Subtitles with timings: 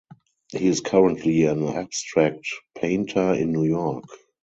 [0.51, 4.05] He is currently an abstract painter in New York.